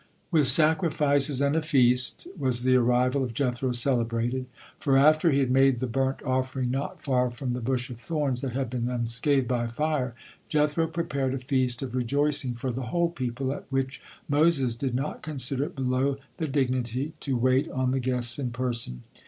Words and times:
With 0.31 0.47
sacrifices 0.47 1.41
and 1.41 1.55
a 1.55 1.61
feast 1.61 2.27
was 2.35 2.63
the 2.63 2.75
arrival 2.75 3.23
of 3.23 3.35
Jethro 3.35 3.71
celebrated, 3.71 4.47
for 4.79 4.97
after 4.97 5.29
he 5.29 5.37
had 5.37 5.51
made 5.51 5.79
the 5.79 5.85
burnt 5.85 6.23
offering 6.23 6.71
not 6.71 7.03
far 7.03 7.29
from 7.29 7.53
the 7.53 7.61
bush 7.61 7.91
of 7.91 7.99
thorns 7.99 8.41
that 8.41 8.53
had 8.53 8.71
been 8.71 8.89
unscathed 8.89 9.47
by 9.47 9.67
fire, 9.67 10.15
Jethro 10.49 10.87
prepared 10.87 11.35
a 11.35 11.37
feast 11.37 11.83
of 11.83 11.93
rejoicing 11.93 12.55
for 12.55 12.71
the 12.71 12.87
whole 12.89 13.11
people, 13.11 13.53
at 13.53 13.65
which 13.69 14.01
Moses 14.27 14.73
did 14.73 14.95
not 14.95 15.21
consider 15.21 15.65
it 15.65 15.75
below 15.75 16.17
the 16.37 16.47
dignity 16.47 17.13
to 17.19 17.37
wait 17.37 17.69
on 17.69 17.91
the 17.91 17.99
guests 17.99 18.39
in 18.39 18.49
person. 18.49 19.03